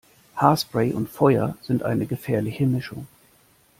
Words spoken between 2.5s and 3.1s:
Mischung